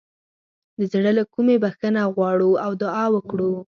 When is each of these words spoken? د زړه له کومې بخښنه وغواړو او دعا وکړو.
د 0.77 0.79
زړه 0.91 1.11
له 1.19 1.23
کومې 1.33 1.55
بخښنه 1.63 2.01
وغواړو 2.07 2.51
او 2.65 2.71
دعا 2.83 3.05
وکړو. 3.15 3.51